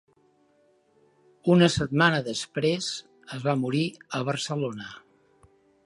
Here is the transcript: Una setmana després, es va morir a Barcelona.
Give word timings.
Una 1.55 1.67
setmana 1.75 2.23
després, 2.29 2.89
es 3.37 3.47
va 3.49 3.57
morir 3.67 3.85
a 4.21 4.27
Barcelona. 4.33 4.91